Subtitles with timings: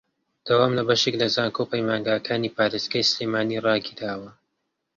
[0.47, 4.31] دەوام لە بەشێک لە زانکۆ و پەیمانگاکانی پارێزگای سلێمانی ڕاگیراوە